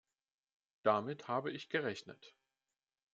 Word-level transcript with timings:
Damit 0.81 1.27
habe 1.27 1.51
ich 1.51 1.69
gerechnet. 1.69 2.33